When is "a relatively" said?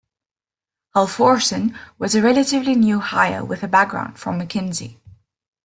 2.15-2.73